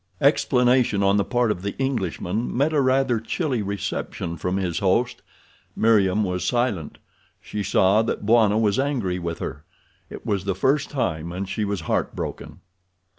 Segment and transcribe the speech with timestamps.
[0.19, 5.21] Explanation on the part of the Englishman met a rather chilly reception from his host.
[5.75, 6.97] Meriem was silent.
[7.39, 9.63] She saw that Bwana was angry with her.
[10.09, 12.61] It was the first time and she was heart broken.